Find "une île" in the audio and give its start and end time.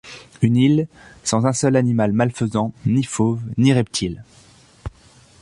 0.41-0.87